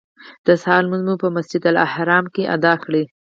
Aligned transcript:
د 0.45 0.47
سهار 0.61 0.81
لمونځ 0.85 1.03
مو 1.07 1.13
په 1.23 1.27
مسجدالحرام 1.35 2.25
کې 2.33 2.43
ادا 2.55 2.73
کړ. 2.83 2.93